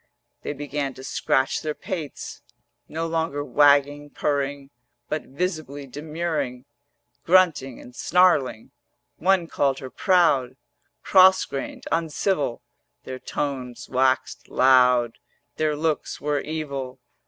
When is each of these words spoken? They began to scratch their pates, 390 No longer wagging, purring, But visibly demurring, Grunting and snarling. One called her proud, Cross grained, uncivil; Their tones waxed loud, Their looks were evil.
They 0.41 0.53
began 0.53 0.95
to 0.95 1.03
scratch 1.03 1.61
their 1.61 1.75
pates, 1.75 2.41
390 2.87 2.93
No 2.95 3.05
longer 3.05 3.43
wagging, 3.45 4.09
purring, 4.09 4.71
But 5.09 5.25
visibly 5.27 5.85
demurring, 5.85 6.65
Grunting 7.23 7.79
and 7.79 7.95
snarling. 7.95 8.71
One 9.17 9.45
called 9.45 9.77
her 9.77 9.91
proud, 9.91 10.57
Cross 11.03 11.45
grained, 11.45 11.83
uncivil; 11.91 12.63
Their 13.03 13.19
tones 13.19 13.89
waxed 13.89 14.49
loud, 14.49 15.19
Their 15.57 15.75
looks 15.75 16.19
were 16.19 16.39
evil. 16.39 16.99